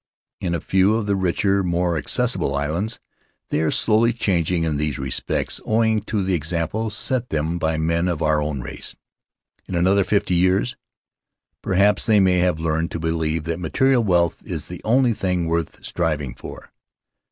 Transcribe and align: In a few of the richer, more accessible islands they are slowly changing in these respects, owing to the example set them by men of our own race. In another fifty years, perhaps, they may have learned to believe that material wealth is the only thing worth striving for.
In 0.39 0.55
a 0.55 0.59
few 0.59 0.95
of 0.95 1.05
the 1.05 1.15
richer, 1.15 1.63
more 1.63 1.95
accessible 1.95 2.55
islands 2.55 2.99
they 3.51 3.61
are 3.61 3.69
slowly 3.69 4.13
changing 4.13 4.63
in 4.63 4.77
these 4.77 4.97
respects, 4.97 5.61
owing 5.63 6.01
to 6.05 6.23
the 6.23 6.33
example 6.33 6.89
set 6.89 7.29
them 7.29 7.59
by 7.59 7.77
men 7.77 8.07
of 8.07 8.19
our 8.23 8.41
own 8.41 8.61
race. 8.61 8.95
In 9.67 9.75
another 9.75 10.03
fifty 10.03 10.33
years, 10.33 10.75
perhaps, 11.61 12.03
they 12.07 12.19
may 12.19 12.39
have 12.39 12.59
learned 12.59 12.89
to 12.93 12.99
believe 12.99 13.43
that 13.43 13.59
material 13.59 14.03
wealth 14.03 14.41
is 14.43 14.65
the 14.65 14.81
only 14.83 15.13
thing 15.13 15.45
worth 15.45 15.85
striving 15.85 16.33
for. 16.33 16.71